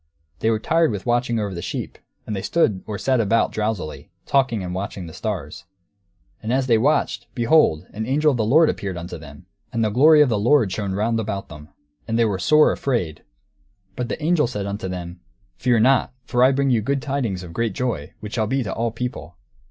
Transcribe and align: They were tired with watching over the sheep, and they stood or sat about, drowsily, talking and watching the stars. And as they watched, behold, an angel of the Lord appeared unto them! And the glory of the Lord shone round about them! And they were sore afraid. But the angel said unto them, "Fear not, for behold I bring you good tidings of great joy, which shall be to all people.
They 0.39 0.49
were 0.49 0.57
tired 0.57 0.89
with 0.89 1.05
watching 1.05 1.39
over 1.39 1.53
the 1.53 1.61
sheep, 1.61 1.99
and 2.25 2.35
they 2.35 2.41
stood 2.41 2.83
or 2.87 2.97
sat 2.97 3.21
about, 3.21 3.51
drowsily, 3.51 4.09
talking 4.25 4.63
and 4.63 4.73
watching 4.73 5.05
the 5.05 5.13
stars. 5.13 5.65
And 6.41 6.51
as 6.51 6.65
they 6.65 6.79
watched, 6.79 7.27
behold, 7.35 7.85
an 7.93 8.07
angel 8.07 8.31
of 8.31 8.37
the 8.37 8.43
Lord 8.43 8.67
appeared 8.67 8.97
unto 8.97 9.19
them! 9.19 9.45
And 9.71 9.85
the 9.85 9.91
glory 9.91 10.23
of 10.23 10.29
the 10.29 10.39
Lord 10.39 10.71
shone 10.71 10.93
round 10.93 11.19
about 11.19 11.49
them! 11.49 11.69
And 12.07 12.17
they 12.17 12.25
were 12.25 12.39
sore 12.39 12.71
afraid. 12.71 13.21
But 13.95 14.09
the 14.09 14.19
angel 14.23 14.47
said 14.47 14.65
unto 14.65 14.87
them, 14.87 15.19
"Fear 15.57 15.81
not, 15.81 16.13
for 16.25 16.37
behold 16.41 16.53
I 16.55 16.55
bring 16.55 16.69
you 16.71 16.81
good 16.81 17.03
tidings 17.03 17.43
of 17.43 17.53
great 17.53 17.73
joy, 17.73 18.13
which 18.21 18.33
shall 18.33 18.47
be 18.47 18.63
to 18.63 18.73
all 18.73 18.89
people. 18.89 19.37